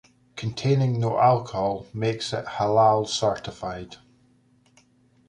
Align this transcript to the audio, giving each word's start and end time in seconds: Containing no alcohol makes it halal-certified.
Containing 0.35 0.99
no 0.99 1.19
alcohol 1.19 1.85
makes 1.93 2.33
it 2.33 2.43
halal-certified. 2.45 3.97